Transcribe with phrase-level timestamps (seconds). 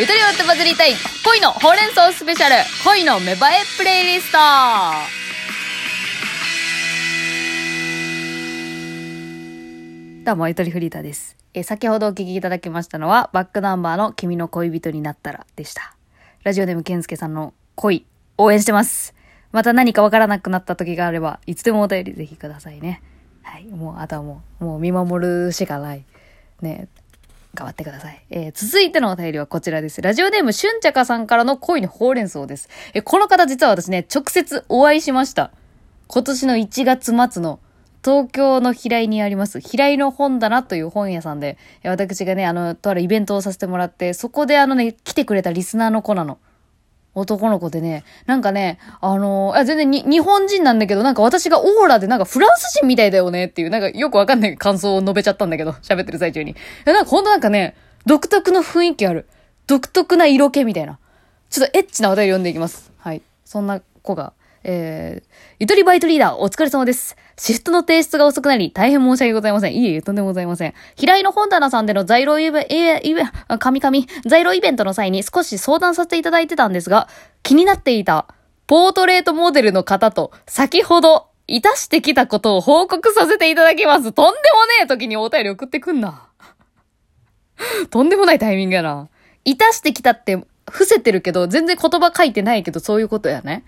[0.00, 0.92] ゆとりをってバズりたい
[1.26, 2.54] 恋のほうれん草スペシャル
[2.86, 4.38] 恋の芽生えプレイリスト
[10.24, 11.36] どうも、ゆとりフリーターです。
[11.52, 15.94] え先ほどお聞きいただきましたのは、バックナンバーの君の恋人になったらでした。
[16.44, 18.06] ラジオネームケンスケさんの恋、
[18.38, 19.14] 応援してます。
[19.52, 23.02] また何かわからなくなった時があれば、いつでもお便りぜひくださいね。
[23.42, 23.66] はい。
[23.66, 26.06] もう、あとはもう、もう見守るしかない。
[26.62, 26.88] ね。
[27.54, 28.24] 頑張ってください。
[28.30, 30.00] えー続いてのお便りはこちらです。
[30.02, 32.68] ラジオネーム、しゅんちゃかさんからの恋のほうれん草です。
[32.94, 35.50] えーこの方実は私ね、直接お会いしました。
[36.06, 37.60] 今年の1月末の
[38.04, 46.38] 東京の平井にあります、平井の本棚という本屋さんで、え私がね、あの、とあるイベントをさせてもらって、そこであのね、来てくれたリスナーの子なの。
[47.14, 56.52] 男の子でね、なんかね、あのーあ全然に日本人なんだけど、なんか私がオーラでなんかフランス人みたいだよねっていう、なんかよくわかんない感想を述べちゃったんだけど、喋ってる最中に。
[56.52, 56.54] い
[56.84, 59.26] やなんかほんとなんかね、独特の雰囲気ある。
[59.66, 60.98] 独特な色気みたいな。
[61.50, 62.92] ちょっとエッチな話題を読んでいきます。
[62.98, 63.22] はい。
[63.44, 64.32] そんな子が、
[64.62, 67.16] えー、ゆとりバイトリーダー、お疲れ様です。
[67.36, 69.74] シフトの提出が遅くなり、大変申し訳ございません。
[69.76, 70.74] いえいえ、とんでもございません。
[70.96, 73.22] 平井の本棚さんでの在廊イベ、イベ、イベ、
[73.58, 77.08] 神々、在廊イベントの際に少し相談させていただいてたんですが、
[77.42, 78.26] 気になっていた、
[78.66, 84.12] ポートレートモデルの方と、先ほど、いたしてきたことを報告させていただきます。
[84.12, 86.28] とんでもねえ時にお便り送ってくんな。
[87.90, 89.08] とんでもないタイミングやな。
[89.44, 93.64] いたしてきたって、伏せてるけど、全然言葉書いてないけど、そういうことやね。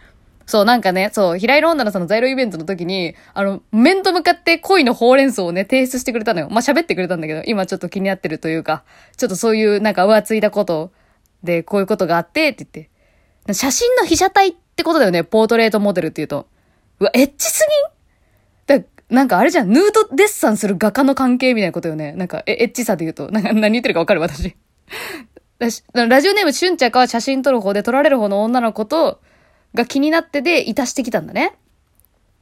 [0.47, 6.49] そう、なんかね、そう、平井の女のさんの在庫イベントの時に、あの、面と向かって恋のほうれん草をね、提出してくれたのよ。
[6.51, 8.85] まあ、喋ってくれたんだけど、今ちょっと気になってるというか、
[9.17, 10.93] ちょっとそういう、なんか浮ついたこと
[11.43, 13.55] で、こういうことがあって、って言って。
[13.55, 16.47] 写真の被写体ってことだよね、ポートレートモデルっていうと。
[17.01, 17.67] うわ、エッチす
[18.69, 18.81] ぎん？
[18.81, 22.13] だなんかあれじゃん、ヌードデッサンする画家の関係みたいなことよね。
[22.13, 23.31] なんか、え、エッチさで言うと。
[23.31, 24.57] なんか何言ってるかわかる私。
[25.59, 29.21] ラジオネームしゅんちゃかは写真撮る方で撮られる方の女の子と、
[29.75, 31.57] が気になってで、いたしてきたんだね。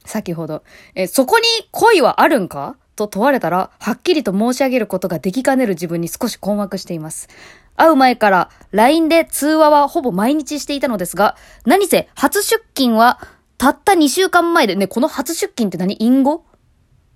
[0.05, 0.63] 先ほど。
[0.95, 2.75] え、そこに恋はあるんか？
[2.95, 7.29] と問われたら、はっきりと申し上げることができかねる自分に少し困惑しています。
[7.77, 13.19] 会う前から LINE で通話はほぼ毎日していたのですが、何せ初出勤は
[13.57, 15.95] たった2週間前でね、この初出勤って何？
[15.99, 16.43] 隠語？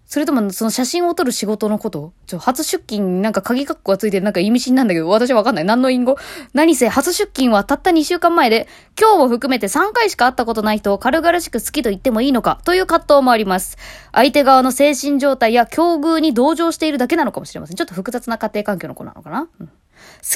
[0.07, 2.13] それとも、その写真を撮る仕事のこと？
[2.27, 5.65] ちょ、初出勤なんか鍵括弧がついてるなんか意味深なんだけど、私はわかんない。
[5.65, 6.17] 何の隠語？
[6.53, 8.67] 何せ、初出勤はたった2週間前で、
[8.99, 13.77] 今日を含めて3回しか会ったことない人を軽々しく好きと言ってもいいのか、という葛藤もあります。
[14.11, 17.75] 相手側の精神状態や境遇に同情しているだけなのかもしれません。
[17.75, 19.73] ちょっと複雑な家庭環境の子なのかな、うん、好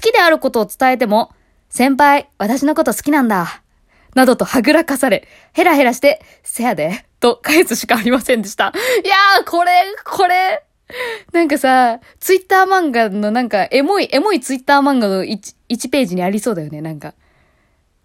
[0.01, 1.31] きであることを伝えても、
[1.69, 3.61] 先輩、私のこと好きなんだ。
[4.15, 8.73] などとはぐらかされ、ヘラヘラして、せやで、と返すしかありませんでした。
[9.03, 9.71] いやー、これ、
[10.03, 10.63] これ、
[11.33, 17.13] なんかさ、ツイッター漫画のなんか、エモい、エモいツイッター漫画の 1, 1ページにありそうだよね、なんか。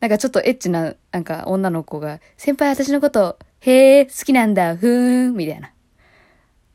[0.01, 5.73] なんかちょっとエッチな、なんか女の子が、先輩私のこと、へー、好きなんだ、ふーん、みたいな。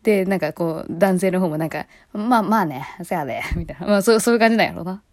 [0.01, 3.88] で、なんかこう、男性の方もなんか、まあまあね、せやで、みたいな。
[3.88, 5.03] まあそうそういう感じなんやろうな。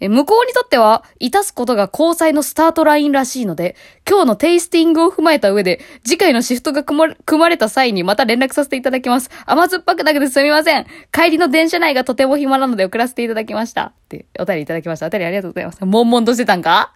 [0.00, 3.76] え向こうにとっては、いたすことが交際のスタートラインらしいので、
[4.08, 9.30] 今日のテイスティングを踏まえた上で、次回のシフトが組ま組まれた際にまた連絡させていただきます。
[9.46, 10.86] 甘酸っぱくなくてすみません。
[11.12, 13.84] 帰りの電車内がとても暇なので送らせていただきました。
[13.84, 15.06] って、お便りいただきました。
[15.06, 15.84] お便りありがとうございます。
[15.84, 16.94] 悶々としてたんか？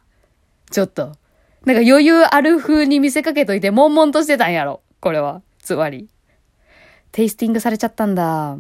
[0.71, 1.13] ちょっと。
[1.65, 4.83] なんか余裕ある風に見せかけといて、悶々としてたんやろ。
[5.01, 5.43] これは。
[5.63, 6.09] つまり。
[7.13, 8.59] テイスティングされちゃったんだ。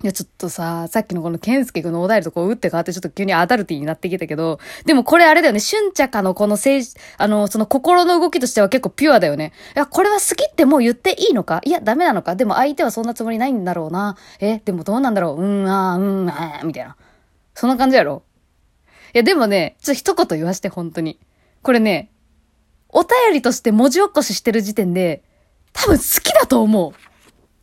[0.00, 9.52] いや、ちょっとさ、さっきのこのケンスケ君のお題とこう打って変わってちょっと急にアダルティになってきたけど、でもこれあれだよね、瞬着かのこの政治、あの、その心の動きとしては結構ピュアだよね。
[9.74, 11.60] いや、これは好きってもう言っていいのか？
[11.64, 12.36] いや、ダメなのか？
[12.36, 14.16] でも相手はそんなつもりないんだろうな。
[14.38, 15.42] え、でもどうなんだろう？
[15.42, 16.96] うん、あー、うん、あー、みたいな。
[17.54, 18.22] そんな感じやろ？
[19.14, 21.18] いや、でもね、ちょっと一言言わして、本当に。
[21.62, 22.12] これね、
[22.88, 25.24] お便りとして文字起こししてる時点で、
[25.72, 26.92] 多分好きだと思う。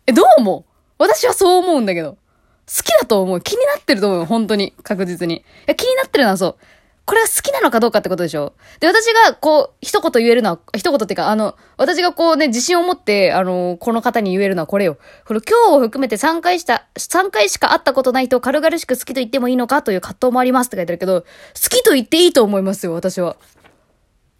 [0.05, 0.71] え、どう思う？
[0.97, 2.17] 私はそう思うんだけど。
[2.67, 3.41] 好きだと思う。
[3.41, 4.25] 気になってると思う。
[4.25, 4.73] 本当に。
[4.83, 5.37] 確実に。
[5.37, 6.55] いや、気になってるのはそう。
[7.05, 14.97] これは好きなのかどうかってことでしょで、私が、こう、一言言えるのは、一言っていうか、あの、私がこうね、自信を持って、あの、この方に言えるのはこれよ。
[15.25, 21.27] この今日を含めて3回した、3回しか会ったことない人を軽々しく好きと言ってもいいのかという葛藤もありますって書いてあるけど、好
[21.69, 23.37] きと言っていいと思いますよ、私は。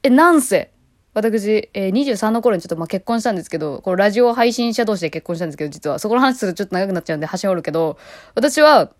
[0.02, 0.72] え、なんせ。
[1.16, 5.98] 私、えー、23の頃にちょっとまあ結婚したんですけど、このラジオ配信者同士で結婚したんですけど、実は。
[5.98, 7.98] そこの話するとちょっと長くなっちゃうんで端折るけど、
[8.36, 8.92] 私は、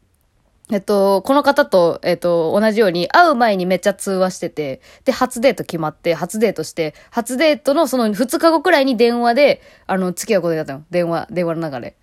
[0.72, 10.86] えっと、この方と、えっと、同じように、会う前にめっちゃ通話してて、で、初デート決まって、初デートして、初デートのその2日後くらいに電話で、あの、付き合うことになったの。
[10.90, 11.98] 電話、電話の中で。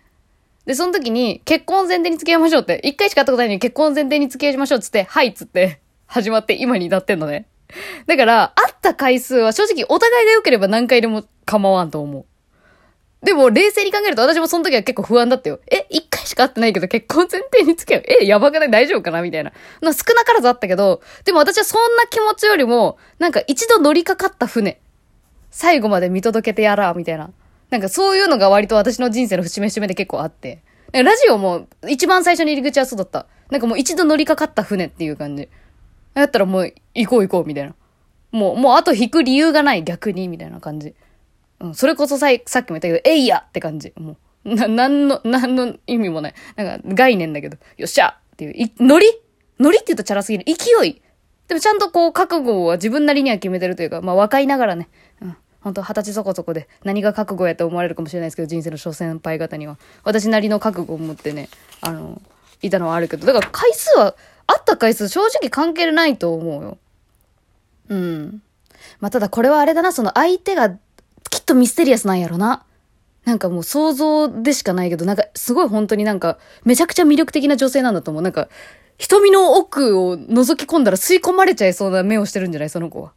[0.67, 7.47] で、その時に、結婚前提に付き合いましょうって、一回しか会ったことないのに結婚前提に付き合いましょうっつって、はいっつって、始まって今に至ってんのね。
[8.07, 12.25] だから、会った回数は正直お互いが良ければ何回でも構わんと思う。
[13.25, 15.61] でも、冷静に考えると私もその時は結構不安だったよ。
[15.71, 18.03] え、一回しか会ってないけど結婚前提に付き合う？
[18.21, 18.71] え、やばくない？
[18.71, 19.23] 大丈夫かな？
[19.23, 19.53] みたいな。
[19.81, 24.81] な少なからずあったけど、でも私はそんな気持ちよりも、なんか一度乗りかかった船。
[25.53, 27.31] 最後まで見届けてやら、みたいな。
[27.71, 30.63] なんかそういうのが割と私の人生の節目節目で結構あって。
[30.93, 33.27] ラジオも一番最初に入り口はそうだった。
[33.51, 35.49] なんかもう一度乗りかかった船っていう感じ。
[36.21, 37.75] やったらもう行こう行こうみたいな。
[38.31, 40.95] もう、もうあと引く理由がない逆にみたいな感じ。
[41.61, 43.93] うん、それこそささっきも言ったけど、えいやって感じ。
[43.97, 46.35] もう、な、なんの、なんの意味もない。
[46.57, 49.07] なんか概念だけど、よっしゃっていう、い、ノリ？
[49.61, 50.45] ノリって言うとチャラすぎる。
[50.45, 50.55] 勢
[50.87, 51.03] い
[51.49, 54.89] でもちゃんとこう覚悟は自分なりには決めてるというか、まあ若いながらね、
[55.21, 55.37] うん。
[55.61, 59.79] 本当二十歳そこそこで何が覚悟やと思われるかもしれないですけど、人生の諸先輩方には。
[60.03, 61.49] 私なりの覚悟を持ってね、
[61.83, 62.21] あの、
[62.63, 66.79] いたのはあるけど、だから回数は、あった回数正直関係ないと思うよ。
[67.89, 68.43] うん。
[69.01, 70.71] まあ、ただこれはあれだな、その相手が
[71.31, 72.65] きっとミステリアスなんやろな。
[73.25, 78.23] なんかもう想像でしかないけど、なんかすごい本当になんかめちゃくちゃ魅力的な女性なんだと思う。
[78.23, 78.49] なんか
[78.99, 83.13] 瞳の奥を覗き込んだら吸い込まれちゃいそうな目をしてるんじゃないその子は。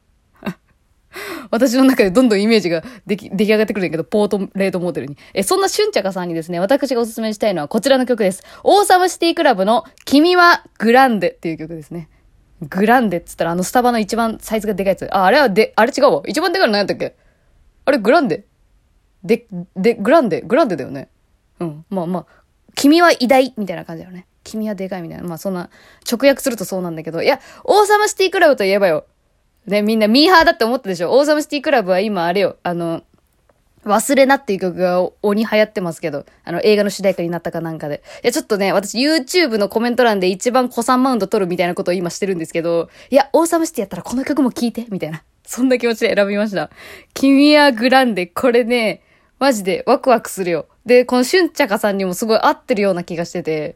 [1.56, 5.18] 私の中でどんどんイメージができ、出来上がってくるんだけど、ポートレートモデルに。
[5.34, 8.44] え、そんなしゅんちゃかさんにですね、私がおすすめしたいのはこちらの曲です。
[8.64, 12.10] オーサムシティクラブの君はグランデっていう曲ですね。
[12.62, 15.08] グランデっつったらあのスタバの一番サイズがでかいやつ。
[15.14, 16.22] あ、あれはで、あれ違うわ。
[16.28, 17.16] 一番でかいの何やったっけ？
[17.86, 18.46] あれグランデ？
[19.24, 20.42] で、で、グランデ？
[20.42, 21.10] グランデだよね。
[21.60, 21.86] うん。
[21.90, 22.26] まあまあ、
[22.76, 24.26] 君は偉大みたいな感じだよね。
[24.44, 25.24] 君はでかいみたいな。
[25.24, 25.70] まあそんな、
[26.10, 27.22] 直訳するとそうなんだけど。
[27.24, 29.06] いや、オーサムシティクラブといえばよ。
[29.68, 31.18] ね、みんなミーハーだって思ったでしょ？
[31.18, 32.58] オーサムシティクラブは今あれよ。
[32.64, 33.04] あの、
[33.84, 38.02] 忘れなっていう曲が鬼流行ってますけど、あの映画の主題歌になったかなんかで。
[38.24, 45.24] いや、ちょっとね、私 YouTube のコメント欄で一番古参マウント取るみたいなことを今してるんですけど、いや、オーサムシティやったらこの曲も聴いて、みたいな。
[45.44, 46.72] そんな気持ちで選びました。
[47.14, 49.04] 君はグランデ、これね、
[49.38, 50.66] マジでワクワクするよ。
[50.88, 53.76] で、このしゅんちゃかさんにもすごい合ってるような気がしてて、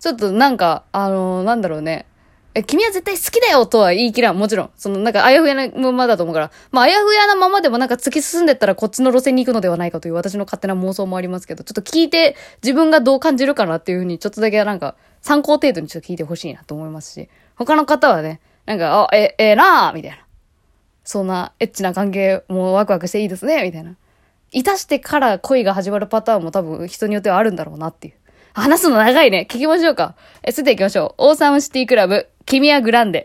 [0.00, 2.06] ちょっとなんか、あのーなんだろうね。
[2.56, 4.38] え、君は絶対好きだよとは言い切らん。
[4.38, 4.70] もちろん。
[4.76, 6.50] その、なんか、あやふやなままだと思うから。
[6.70, 20.18] まあ、あやふやなままでもなんか突き進んでったらこっちの路線に行くのではないかという私の勝手な妄想もありますけど、ちょっと聞いて自分がどう感じるかなっていうふうに、ちょっとだけなんか、参考程度にちょっと聞いてほしいなと思いますし、他の方はね、なんか、あ、え、ええなあみたいな。
[21.02, 23.96] そんなエッチな関係もワクワクしていいですねみたいな。
[24.52, 28.14] いたしてから恋が始まるパターンも多分人によってはあるんだろうなっていう。
[28.54, 29.48] 話すの長いね。
[29.50, 30.14] 聞きましょうか。
[30.44, 31.28] え、それでは行きましょう。
[31.28, 33.22] オーサムシティクラブ、君はグランデ。